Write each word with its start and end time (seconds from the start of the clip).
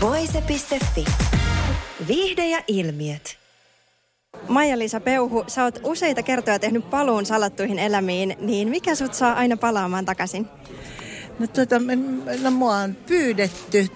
Voise.fi. 0.00 1.04
Viihde 2.08 2.46
ja 2.46 2.62
ilmiöt. 2.68 3.38
Maija-Liisa 4.48 5.00
Peuhu, 5.00 5.44
sä 5.46 5.64
oot 5.64 5.80
useita 5.82 6.22
kertoja 6.22 6.58
tehnyt 6.58 6.90
paluun 6.90 7.26
salattuihin 7.26 7.78
elämiin, 7.78 8.36
niin 8.40 8.68
mikä 8.68 8.94
sut 8.94 9.14
saa 9.14 9.32
aina 9.34 9.56
palaamaan 9.56 10.04
takaisin? 10.04 10.48
No, 11.40 11.46
tuota, 11.46 11.76
no 12.42 12.50
mua 12.50 12.76
on 12.76 12.94
pyydetty, 12.94 13.88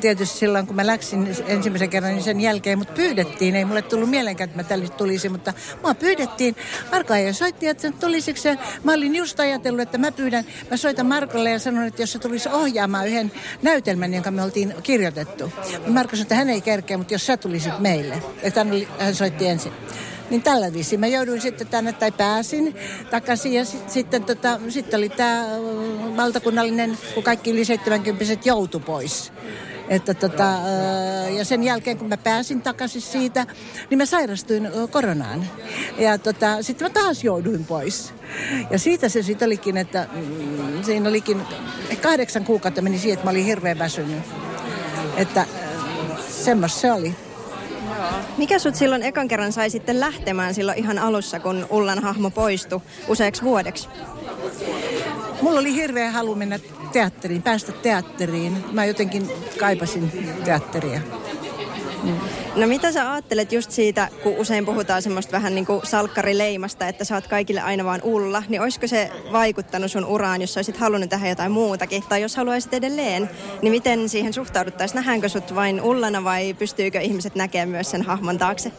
tietysti 0.00 0.38
silloin 0.38 0.66
kun 0.66 0.76
mä 0.76 0.86
läksin 0.86 1.36
ensimmäisen 1.46 1.90
kerran, 1.90 2.12
niin 2.12 2.22
sen 2.22 2.40
jälkeen 2.40 2.78
mut 2.78 2.94
pyydettiin. 2.94 3.56
Ei 3.56 3.64
mulle 3.64 3.82
tullut 3.82 4.10
mielenkään, 4.10 4.50
että 4.50 4.62
mä 4.62 4.68
tälle 4.68 4.88
tulisin, 4.88 5.32
mutta 5.32 5.52
mua 5.82 5.94
pyydettiin. 5.94 6.56
Marko 6.92 7.14
ja 7.14 7.32
soitti, 7.32 7.66
että 7.66 7.92
tulisiko 7.92 8.40
se. 8.40 8.58
Mä 8.84 8.92
olin 8.92 9.16
just 9.16 9.40
ajatellut, 9.40 9.80
että 9.80 9.98
mä 9.98 10.12
pyydän, 10.12 10.44
mä 10.70 10.76
soitan 10.76 11.06
Markolle 11.06 11.50
ja 11.50 11.58
sanon, 11.58 11.86
että 11.86 12.02
jos 12.02 12.12
se 12.12 12.18
tulisi 12.18 12.48
ohjaamaan 12.48 13.08
yhden 13.08 13.32
näytelmän, 13.62 14.14
jonka 14.14 14.30
me 14.30 14.42
oltiin 14.42 14.74
kirjoitettu. 14.82 15.52
Marko 15.86 16.10
sanoi, 16.10 16.22
että 16.22 16.34
hän 16.34 16.50
ei 16.50 16.60
kerkeä, 16.60 16.98
mutta 16.98 17.14
jos 17.14 17.26
sä 17.26 17.36
tulisit 17.36 17.78
meille. 17.78 18.22
Että 18.42 18.60
hän, 18.60 18.70
oli, 18.70 18.88
hän 18.98 19.14
soitti 19.14 19.46
ensin. 19.46 19.72
Niin 20.30 20.42
tällä 20.42 20.72
viisi 20.72 20.96
mä 20.96 21.06
jouduin 21.06 21.40
sitten 21.40 21.66
tänne 21.66 21.92
tai 21.92 22.12
pääsin 22.12 22.76
takaisin 23.10 23.52
ja 23.52 23.64
sit, 23.64 23.90
sitten 23.90 24.24
tota, 24.24 24.60
sit 24.68 24.94
oli 24.94 25.08
tämä 25.08 25.46
valtakunnallinen, 26.16 26.98
kun 27.14 27.22
kaikki 27.22 27.50
yli 27.50 27.64
70 27.64 28.24
joutu 28.44 28.80
pois. 28.80 29.32
Että 29.88 30.14
tota, 30.14 30.58
ja 31.36 31.44
sen 31.44 31.62
jälkeen, 31.64 31.98
kun 31.98 32.08
mä 32.08 32.16
pääsin 32.16 32.62
takaisin 32.62 33.02
siitä, 33.02 33.46
niin 33.90 33.98
mä 33.98 34.06
sairastuin 34.06 34.68
koronaan. 34.90 35.46
Ja 35.98 36.18
tota, 36.18 36.62
sitten 36.62 36.86
mä 36.86 36.90
taas 36.90 37.24
jouduin 37.24 37.64
pois. 37.64 38.14
Ja 38.70 38.78
siitä 38.78 39.08
se 39.08 39.22
sitten 39.22 39.46
olikin, 39.46 39.76
että 39.76 40.08
mm, 40.12 40.82
siinä 40.84 41.08
olikin 41.08 41.42
kahdeksan 42.02 42.44
kuukautta 42.44 42.82
meni 42.82 42.98
siihen, 42.98 43.14
että 43.14 43.24
mä 43.24 43.30
olin 43.30 43.44
hirveän 43.44 43.78
väsynyt. 43.78 44.22
Että 45.16 45.46
semmoista 46.28 46.80
se 46.80 46.92
oli. 46.92 47.14
Mikä 48.38 48.58
sut 48.58 48.74
silloin 48.74 49.02
ekan 49.02 49.28
kerran 49.28 49.52
sai 49.52 49.70
sitten 49.70 50.00
lähtemään 50.00 50.54
silloin 50.54 50.78
ihan 50.78 50.98
alussa, 50.98 51.40
kun 51.40 51.66
Ullan 51.70 52.02
hahmo 52.02 52.30
poistui 52.30 52.80
useaksi 53.08 53.42
vuodeksi? 53.42 53.88
Mulla 55.42 55.60
oli 55.60 55.74
hirveä 55.74 56.10
halu 56.10 56.34
mennä 56.34 56.58
teatteriin, 56.92 57.42
päästä 57.42 57.72
teatteriin. 57.72 58.64
Mä 58.72 58.84
jotenkin 58.84 59.30
kaipasin 59.58 60.12
teatteria. 60.44 61.00
Mm. 62.04 62.60
No 62.60 62.66
mitä 62.66 62.92
sä 62.92 63.12
ajattelet 63.12 63.52
just 63.52 63.70
siitä, 63.70 64.08
kun 64.22 64.32
usein 64.38 64.66
puhutaan 64.66 65.02
semmoista 65.02 65.32
vähän 65.32 65.54
niin 65.54 65.66
kuin 65.66 65.86
salkkarileimasta, 65.86 66.88
että 66.88 67.04
sä 67.04 67.14
oot 67.14 67.26
kaikille 67.26 67.60
aina 67.60 67.84
vaan 67.84 68.00
Ulla, 68.02 68.42
niin 68.48 68.60
olisiko 68.60 68.86
se 68.86 69.10
vaikuttanut 69.32 69.90
sun 69.90 70.04
uraan, 70.04 70.40
jos 70.40 70.56
olisit 70.56 70.76
halunnut 70.76 71.10
tehdä 71.10 71.28
jotain 71.28 71.52
muutakin? 71.52 72.02
Tai 72.08 72.22
jos 72.22 72.36
haluaisit 72.36 72.74
edelleen, 72.74 73.30
niin 73.62 73.70
miten 73.70 74.08
siihen 74.08 74.32
suhtauduttaisiin? 74.32 74.96
Nähdäänkö 74.96 75.28
sut 75.28 75.54
vain 75.54 75.82
Ullana 75.82 76.24
vai 76.24 76.54
pystyykö 76.54 77.00
ihmiset 77.00 77.34
näkemään 77.34 77.68
myös 77.68 77.90
sen 77.90 78.02
hahmon 78.02 78.38
taakse? 78.38 78.72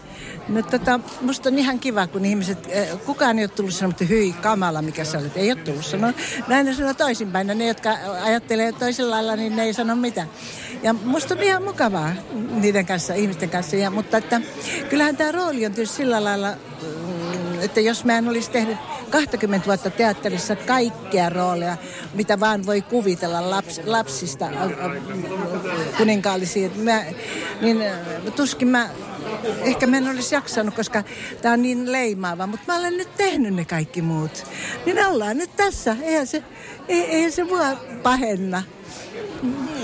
No 0.47 0.61
tota, 0.61 0.99
musta 1.21 1.49
on 1.49 1.59
ihan 1.59 1.79
kiva, 1.79 2.07
kun 2.07 2.25
ihmiset, 2.25 2.67
eh, 2.69 2.87
kukaan 3.05 3.39
ei 3.39 3.45
ole 3.45 3.51
tullut 3.55 3.73
sanomaan, 3.73 3.91
että 3.91 4.05
hyi 4.05 4.33
kamala, 4.33 4.81
mikä 4.81 5.03
sä 5.03 5.19
olet. 5.19 5.37
Ei 5.37 5.51
ole 5.51 5.59
tullut 5.59 5.85
sanoa. 5.85 6.13
Näin 6.47 6.65
ne 6.65 6.73
sanoo 6.73 6.93
toisinpäin. 6.93 7.47
Ne, 7.47 7.67
jotka 7.67 7.97
ajattelee 8.23 8.71
toisella 8.71 9.15
lailla, 9.15 9.35
niin 9.35 9.55
ne 9.55 9.63
ei 9.63 9.73
sano 9.73 9.95
mitään. 9.95 10.29
Ja 10.83 10.93
musta 10.93 11.33
on 11.33 11.43
ihan 11.43 11.63
mukavaa 11.63 12.11
niiden 12.51 12.85
kanssa, 12.85 13.13
ihmisten 13.15 13.49
kanssa. 13.49 13.75
Ja, 13.75 13.91
mutta 13.91 14.17
että, 14.17 14.41
kyllähän 14.89 15.17
tämä 15.17 15.31
rooli 15.31 15.65
on 15.65 15.71
tietysti 15.71 15.97
sillä 15.97 16.23
lailla, 16.23 16.51
mm, 16.51 17.61
että 17.61 17.79
jos 17.79 18.05
mä 18.05 18.17
en 18.17 18.27
olisi 18.27 18.51
tehnyt 18.51 18.77
20 19.09 19.67
vuotta 19.67 19.89
teatterissa 19.89 20.55
kaikkea 20.55 21.29
rooleja, 21.29 21.77
mitä 22.13 22.39
vaan 22.39 22.65
voi 22.65 22.81
kuvitella 22.81 23.49
laps, 23.49 23.81
lapsista 23.85 24.49
kuninkaallisia, 25.97 26.69
mä, 26.75 27.03
niin 27.61 27.83
tuskin 28.35 28.67
mä 28.67 28.89
ehkä 29.61 29.87
mä 29.87 29.97
en 29.97 30.09
olisi 30.09 30.35
jaksanut, 30.35 30.75
koska 30.75 31.03
tämä 31.41 31.53
on 31.53 31.61
niin 31.61 31.91
leimaava, 31.91 32.47
mutta 32.47 32.65
mä 32.67 32.79
olen 32.79 32.97
nyt 32.97 33.15
tehnyt 33.17 33.53
ne 33.53 33.65
kaikki 33.65 34.01
muut. 34.01 34.45
Niin 34.85 35.07
ollaan 35.07 35.37
nyt 35.37 35.55
tässä, 35.55 35.95
eihän 36.01 36.27
se, 36.27 36.43
eihän 36.87 37.31
se 37.31 37.43
mua 37.43 37.75
pahenna. 38.03 38.63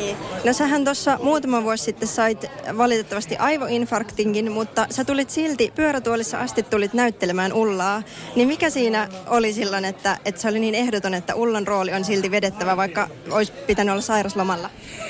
Niin. 0.01 0.17
No 0.43 0.53
sähän 0.53 0.83
tuossa 0.83 1.19
muutama 1.23 1.63
vuosi 1.63 1.83
sitten 1.83 2.07
sait 2.07 2.45
valitettavasti 2.77 3.35
aivoinfarktinkin, 3.35 4.51
mutta 4.51 4.87
sä 4.89 5.05
tulit 5.05 5.29
silti 5.29 5.71
pyörätuolissa 5.75 6.37
asti 6.39 6.63
tulit 6.63 6.93
näyttelemään 6.93 7.53
Ullaa. 7.53 8.03
Niin 8.35 8.47
mikä 8.47 8.69
siinä 8.69 9.07
oli 9.27 9.53
silloin, 9.53 9.85
että, 9.85 10.17
että 10.25 10.41
se 10.41 10.47
oli 10.47 10.59
niin 10.59 10.75
ehdoton, 10.75 11.13
että 11.13 11.35
Ullan 11.35 11.67
rooli 11.67 11.93
on 11.93 12.05
silti 12.05 12.31
vedettävä, 12.31 12.77
vaikka 12.77 13.09
olisi 13.31 13.51
pitänyt 13.67 13.91
olla 13.91 14.01
sairaslomalla? 14.01 14.69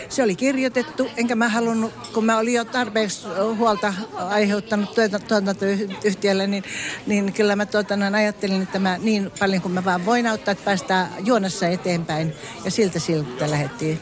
Se 0.10 0.24
oli 0.24 0.36
kirjoitettu, 0.36 1.08
enkä 1.18 1.36
mä 1.36 1.50
halunnut, 1.50 1.92
kun 2.14 2.26
mä 2.26 2.38
olin 2.38 2.54
jo 2.54 2.66
tarpeeksi 2.66 3.28
huolta 3.58 3.94
aiheuttanut 4.16 4.90
tuotantoyhtiölle, 5.28 6.48
niin, 6.48 6.64
niin 7.08 7.34
kyllä 7.34 7.56
mä 7.56 7.66
tuota, 7.66 7.96
ajattelin, 8.18 8.62
että 8.62 8.80
mä 8.80 8.98
niin 8.98 9.32
paljon 9.40 9.62
kuin 9.62 9.74
mä 9.74 9.86
vaan 9.86 10.06
voin 10.06 10.28
auttaa, 10.28 10.52
että 10.52 10.66
päästään 10.66 11.10
juonassa 11.26 11.68
eteenpäin. 11.68 12.36
Ja 12.66 12.72
siltä 12.72 13.00
siltä 13.00 13.52
lähdettiin. 13.52 14.02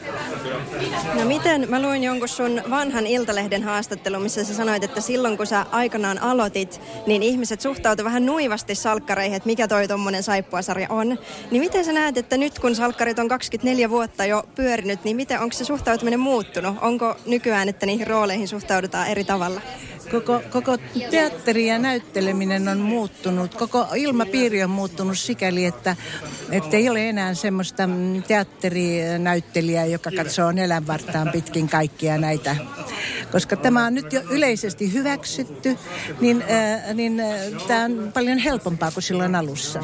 No 1.14 1.24
miten, 1.24 1.70
mä 1.70 1.82
luin 1.82 2.04
jonkun 2.04 2.28
sun 2.28 2.62
vanhan 2.70 3.06
Iltalehden 3.06 3.62
haastattelun, 3.62 4.22
missä 4.22 4.44
sä 4.44 4.54
sanoit, 4.54 4.84
että 4.84 5.00
silloin 5.00 5.36
kun 5.36 5.46
sä 5.46 5.66
aikanaan 5.70 6.22
aloitit, 6.22 6.80
niin 7.06 7.22
ihmiset 7.22 7.60
suhtautuivat 7.60 8.04
vähän 8.10 8.26
nuivasti 8.26 8.74
salkkareihin, 8.74 9.36
että 9.36 9.46
mikä 9.46 9.68
toi 9.68 9.88
tommonen 9.88 10.22
saippuasarja 10.22 10.86
on. 10.90 11.18
Niin 11.50 11.62
miten 11.62 11.84
sä 11.84 11.92
näet, 11.92 12.16
että 12.16 12.36
nyt 12.36 12.58
kun 12.58 12.74
salkkarit 12.74 13.18
on 13.18 13.28
24 13.28 13.90
vuotta 13.90 14.24
jo 14.24 14.42
pyörinyt, 14.54 15.04
niin 15.04 15.16
miten, 15.16 15.40
onko 15.40 15.52
se 15.52 15.64
suhtautuminen 15.64 16.20
muuttunut? 16.20 16.76
Onko 16.80 17.16
nykyään, 17.26 17.68
että 17.68 17.86
niihin 17.86 18.06
rooleihin 18.06 18.48
suhtaudutaan 18.48 19.08
eri 19.08 19.24
tavalla? 19.24 19.60
Koko, 20.10 20.42
koko 20.50 20.76
teatteri 21.10 21.66
ja 21.66 21.78
näytteleminen 21.78 22.68
on 22.68 22.78
muuttunut, 22.78 23.54
koko 23.54 23.86
ilmapiiri 23.96 24.64
on 24.64 24.70
muuttunut 24.70 25.18
sikäli, 25.18 25.64
että, 25.64 25.96
että 26.50 26.76
ei 26.76 26.88
ole 26.88 27.08
enää 27.08 27.34
semmoista 27.34 27.88
teatterinäyttelijää, 28.26 29.84
joka 29.84 30.10
katsoo 30.16 30.50
elämänvartaan 30.50 31.30
pitkin 31.32 31.68
kaikkia 31.68 32.18
näitä. 32.18 32.56
Koska 33.32 33.56
tämä 33.56 33.86
on 33.86 33.94
nyt 33.94 34.12
jo 34.12 34.20
yleisesti 34.30 34.92
hyväksytty, 34.92 35.76
niin, 36.20 36.44
äh, 36.50 36.94
niin 36.94 37.20
äh, 37.20 37.66
tämä 37.68 37.84
on 37.84 38.10
paljon 38.14 38.38
helpompaa 38.38 38.90
kuin 38.90 39.02
silloin 39.02 39.34
alussa. 39.34 39.82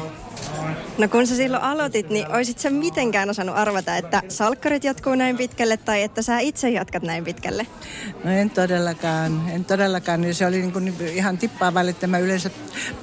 No 0.97 1.07
kun 1.07 1.27
sä 1.27 1.35
silloin 1.35 1.63
aloitit, 1.63 2.09
niin 2.09 2.31
olisit 2.31 2.59
sä 2.59 2.69
mitenkään 2.69 3.29
osannut 3.29 3.57
arvata, 3.57 3.97
että 3.97 4.21
salkkarit 4.29 4.83
jatkuu 4.83 5.15
näin 5.15 5.37
pitkälle 5.37 5.77
tai 5.77 6.03
että 6.03 6.21
sä 6.21 6.39
itse 6.39 6.69
jatkat 6.69 7.03
näin 7.03 7.23
pitkälle? 7.23 7.67
No 8.23 8.31
en 8.31 8.49
todellakaan, 8.49 9.49
en 9.49 9.65
todellakaan. 9.65 10.33
Se 10.33 10.45
oli 10.45 10.57
niin 10.57 10.71
kuin 10.71 10.95
ihan 11.13 11.37
tippaavalle, 11.37 11.91
että 11.91 12.07
mä 12.07 12.17
yleensä 12.17 12.49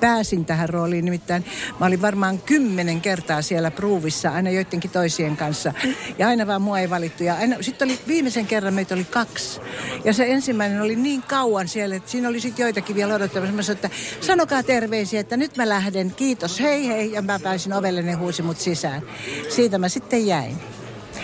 pääsin 0.01 0.45
tähän 0.45 0.69
rooliin. 0.69 1.05
Nimittäin 1.05 1.45
mä 1.81 1.87
olin 1.87 2.03
varmaan 2.03 2.39
kymmenen 2.39 3.01
kertaa 3.01 3.43
siellä 3.43 3.71
pruuvissa, 3.71 4.31
aina 4.31 4.51
joidenkin 4.51 4.91
toisien 4.91 5.37
kanssa. 5.37 5.73
Ja 6.19 6.29
aina 6.29 6.47
vaan 6.47 6.63
mua 6.63 6.79
ei 6.79 6.91
valittu. 6.91 7.25
Ja 7.25 7.35
aina, 7.35 7.57
sitten 7.61 7.89
oli 7.89 7.99
viimeisen 8.09 8.47
kerran 8.47 8.75
meitä 8.75 8.95
oli 8.95 9.05
kaksi. 9.05 9.61
Ja 10.05 10.13
se 10.13 10.27
ensimmäinen 10.27 10.83
oli 10.83 10.97
niin 10.97 11.23
kauan 11.23 11.69
siellä, 11.69 11.97
että 11.97 12.11
siinä 12.11 12.29
oli 12.29 12.41
sitten 12.41 12.63
joitakin 12.63 12.97
vielä 12.97 13.15
odottamassa. 13.15 13.73
että 13.73 13.91
sanokaa 14.21 14.63
terveisiä, 14.63 15.21
että 15.21 15.37
nyt 15.37 15.57
mä 15.57 15.69
lähden. 15.69 16.11
Kiitos, 16.11 16.61
hei 16.61 16.89
hei. 16.89 17.13
Ja 17.13 17.23
mä 17.23 17.34
pääsin 17.39 17.73
ovelle, 17.73 18.03
ne 18.03 18.13
huusi 18.13 18.43
mut 18.43 18.57
sisään. 18.57 19.03
Siitä 19.49 19.79
mä 19.79 19.89
sitten 19.89 20.27
jäin. 20.27 20.74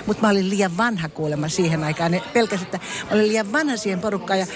Mutta 0.06 0.22
mä 0.22 0.28
olin 0.28 0.50
liian 0.50 0.76
vanha 0.76 1.08
kuulemma 1.08 1.48
siihen 1.48 1.84
aikaan. 1.84 2.10
Ne 2.10 2.22
että 2.34 2.78
mä 2.78 3.10
olin 3.10 3.28
liian 3.28 3.52
vanha 3.52 3.76
siihen 3.76 4.00
porukkaan. 4.00 4.38
Ja 4.38 4.46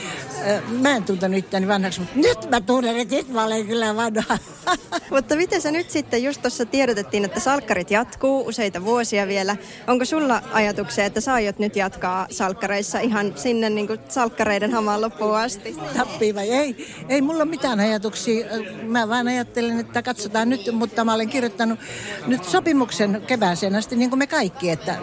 äh, 0.49 0.63
mä 0.81 0.91
en 0.97 1.03
tuntenut 1.03 1.39
itseäni 1.39 1.69
vanhaksi, 1.69 2.01
mutta 2.01 2.19
nyt 2.19 2.51
mä 2.51 2.61
tunnen, 2.61 2.97
että 2.97 3.15
nyt 3.15 3.29
mä 3.29 3.45
olen 3.45 3.67
kyllä 3.67 3.97
vanha. 3.97 4.39
mutta 5.15 5.37
miten 5.37 5.63
sä 5.63 5.71
nyt 5.71 5.91
sitten, 5.91 6.23
just 6.23 6.43
tuossa 6.43 6.67
tiedotettiin, 6.67 7.25
että 7.25 7.41
salkkarit 7.41 7.91
jatkuu 7.91 8.47
useita 8.47 8.85
vuosia 8.85 9.29
vielä. 9.29 9.57
Onko 9.87 10.05
sulla 10.05 10.43
ajatuksia, 10.53 11.05
että 11.05 11.21
sä 11.21 11.35
aiot 11.35 11.59
nyt 11.59 11.77
jatkaa 11.77 12.27
salkkareissa 12.31 13.01
ihan 13.01 13.33
sinne 13.37 13.71
niin 13.71 13.87
kuin 13.87 14.01
salkkareiden 14.09 14.73
hamaan 14.73 15.01
loppuun 15.01 15.37
asti? 15.37 15.77
Tappii 15.97 16.35
vai 16.35 16.51
ei? 16.51 16.95
Ei 17.09 17.23
mulla 17.23 17.45
mitään 17.45 17.81
ajatuksia. 17.81 18.47
Mä 18.83 19.09
vaan 19.09 19.29
ajattelen, 19.29 19.81
että 19.81 20.03
katsotaan 20.03 20.49
nyt, 20.49 20.73
mutta 20.73 21.05
mä 21.05 21.15
olen 21.15 21.29
kirjoittanut 21.29 21.79
nyt 22.27 22.45
sopimuksen 22.45 23.23
kevääseen 23.27 23.75
asti, 23.75 23.97
niin 23.97 24.11
kuin 24.11 24.19
me 24.19 24.27
kaikki, 24.27 24.71
että 24.71 24.99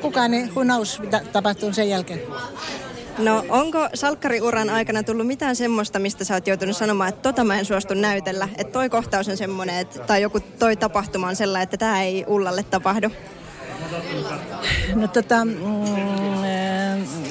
kukaan 0.00 0.34
ei, 0.34 0.42
who 0.42 0.62
knows, 0.62 1.00
mitä 1.00 1.20
tapahtuu 1.32 1.72
sen 1.72 1.88
jälkeen. 1.88 2.20
No 3.18 3.44
onko 3.48 3.88
salkkariuran 3.94 4.70
aikana 4.70 5.02
tullut 5.02 5.26
mitään 5.26 5.56
semmoista, 5.56 5.98
mistä 5.98 6.24
sä 6.24 6.34
oot 6.34 6.46
joutunut 6.46 6.76
sanomaan, 6.76 7.08
että 7.08 7.22
tota 7.22 7.44
mä 7.44 7.58
en 7.58 7.64
suostu 7.64 7.94
näytellä, 7.94 8.48
että 8.58 8.72
toi 8.72 8.90
kohtaus 8.90 9.28
on 9.28 9.36
semmoinen, 9.36 9.78
että, 9.78 9.98
tai 9.98 10.22
joku 10.22 10.40
toi 10.40 10.76
tapahtuma 10.76 11.28
on 11.28 11.36
sellainen, 11.36 11.62
että 11.62 11.76
tämä 11.76 12.02
ei 12.02 12.24
Ullalle 12.26 12.62
tapahdu? 12.62 13.10
No 14.94 15.08
tota, 15.08 15.44
mm, 15.44 15.54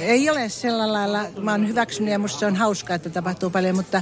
ei 0.02 0.30
ole 0.30 0.50
sillä 0.50 0.94
lailla, 0.94 1.26
mä 1.42 1.52
oon 1.52 1.68
hyväksynyt 1.68 2.12
ja 2.12 2.20
musta 2.20 2.40
se 2.40 2.46
on 2.46 2.56
hauskaa, 2.56 2.96
että 2.96 3.10
tapahtuu 3.10 3.50
paljon, 3.50 3.76
mutta 3.76 4.02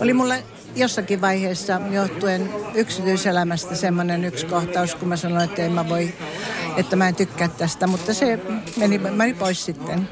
oli 0.00 0.12
mulle 0.12 0.42
jossakin 0.76 1.20
vaiheessa 1.20 1.80
johtuen 1.90 2.50
yksityiselämästä 2.74 3.74
semmoinen 3.74 4.24
yksi 4.24 4.46
kohtaus, 4.46 4.94
kun 4.94 5.08
mä 5.08 5.16
sanoin, 5.16 5.44
että 5.44 5.62
en 5.62 5.72
mä 5.72 5.88
voi, 5.88 6.14
että 6.76 6.96
mä 6.96 7.08
en 7.08 7.14
tykkää 7.14 7.48
tästä, 7.48 7.86
mutta 7.86 8.14
se 8.14 8.38
meni, 8.76 8.98
meni 8.98 9.34
pois 9.34 9.64
sitten. 9.64 10.08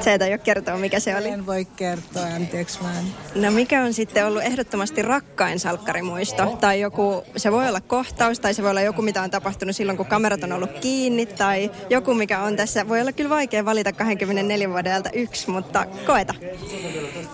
Se 0.00 0.18
ei 0.20 0.30
ole 0.30 0.38
kertoa, 0.38 0.76
mikä 0.76 1.00
se 1.00 1.16
oli. 1.16 1.28
En 1.28 1.46
voi 1.46 1.64
kertoa, 1.64 2.22
anteeksi 2.22 2.78
vaan. 2.82 3.04
No 3.34 3.50
mikä 3.50 3.82
on 3.82 3.94
sitten 3.94 4.26
ollut 4.26 4.42
ehdottomasti 4.42 5.02
rakkain 5.02 5.60
salkkarimuisto? 5.60 6.56
Tai 6.60 6.80
joku, 6.80 7.24
se 7.36 7.52
voi 7.52 7.68
olla 7.68 7.80
kohtaus, 7.80 8.40
tai 8.40 8.54
se 8.54 8.62
voi 8.62 8.70
olla 8.70 8.80
joku, 8.80 9.02
mitä 9.02 9.22
on 9.22 9.30
tapahtunut 9.30 9.76
silloin, 9.76 9.96
kun 9.96 10.06
kamerat 10.06 10.42
on 10.42 10.52
ollut 10.52 10.70
kiinni, 10.80 11.26
tai 11.26 11.70
joku, 11.90 12.14
mikä 12.14 12.40
on 12.40 12.56
tässä. 12.56 12.88
Voi 12.88 13.00
olla 13.00 13.12
kyllä 13.12 13.30
vaikea 13.30 13.64
valita 13.64 13.92
24 13.92 14.70
vuodelta 14.70 15.10
yksi, 15.12 15.50
mutta 15.50 15.86
koeta. 16.06 16.34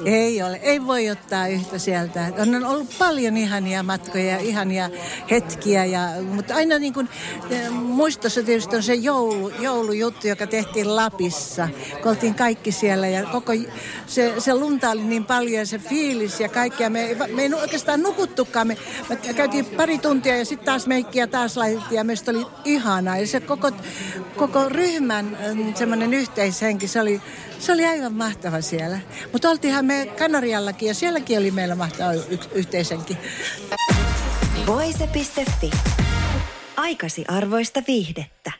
Ei 0.04 0.42
ole, 0.42 0.60
ei 0.62 0.86
voi 0.86 1.10
ottaa 1.10 1.46
yhtä 1.46 1.78
sieltä. 1.78 2.32
On 2.38 2.64
ollut 2.64 2.98
paljon 2.98 3.36
ihania 3.36 3.82
matkoja 3.82 4.24
ja 4.24 4.38
ihania 4.38 4.90
hetkiä, 5.30 5.84
ja, 5.84 6.00
mutta 6.32 6.54
aina 6.54 6.78
niin 6.78 6.94
kuin, 6.94 7.08
eh, 7.50 7.70
muistossa 7.70 8.42
tietysti 8.42 8.76
on 8.76 8.82
se 8.82 8.94
joulu, 8.94 9.48
joulujuttu, 9.48 10.28
joka 10.28 10.46
tehtiin 10.46 10.96
Lapissa, 10.96 11.68
kun 12.02 12.10
oltiin 12.10 12.34
kaikki 12.34 12.72
siellä 12.72 13.08
ja 13.08 13.26
koko 13.26 13.52
se, 14.06 14.34
se 14.38 14.54
lunta 14.54 14.90
oli 14.90 15.04
niin 15.04 15.24
paljon 15.24 15.58
ja 15.58 15.66
se 15.66 15.78
fiilis 15.78 16.40
ja 16.40 16.48
kaikkea. 16.48 16.90
Me, 16.90 17.16
me 17.34 17.42
ei 17.42 17.54
oikeastaan 17.54 18.02
nukuttukaan. 18.02 18.66
Me, 18.66 18.76
me 19.08 19.16
käytiin 19.16 19.66
pari 19.66 19.98
tuntia 19.98 20.36
ja 20.36 20.44
sitten 20.44 20.66
taas 20.66 20.86
meikkiä 20.86 21.26
taas 21.26 21.56
laitettiin 21.56 21.96
ja 21.96 22.04
meistä 22.04 22.30
oli 22.30 22.46
ihanaa. 22.64 23.18
Ja 23.18 23.26
se 23.26 23.40
koko, 23.40 23.70
koko 24.36 24.68
ryhmän 24.68 25.38
mm, 25.54 25.74
semmoinen 25.74 26.14
yhteishenki, 26.14 26.88
se 26.88 27.00
oli, 27.00 27.22
se 27.58 27.72
oli 27.72 27.86
aivan 27.86 28.12
mahtava 28.12 28.60
siellä. 28.60 28.98
Mutta 29.32 29.50
oltiinhan 29.50 29.84
me 29.84 30.12
Kanariallakin 30.18 30.88
ja 30.88 30.94
sielläkin 30.94 31.38
oli 31.38 31.50
meillä 31.50 31.74
mahtava 31.74 32.12
y- 32.12 32.38
yhteishenki. 32.54 33.18
Voise.fi. 34.66 35.70
Aikasi 36.76 37.24
arvoista 37.28 37.82
viihdettä. 37.88 38.52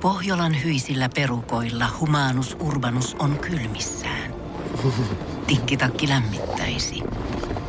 Pohjolan 0.00 0.64
hyisillä 0.64 1.08
perukoilla 1.14 1.88
humanus 2.00 2.56
urbanus 2.60 3.14
on 3.18 3.38
kylmissään. 3.38 4.34
Tikkitakki 5.46 6.08
lämmittäisi. 6.08 7.02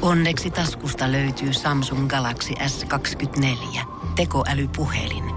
Onneksi 0.02 0.50
taskusta 0.52 1.12
löytyy 1.12 1.54
Samsung 1.54 2.08
Galaxy 2.08 2.54
S24 2.54 3.80
tekoälypuhelin. 4.16 5.37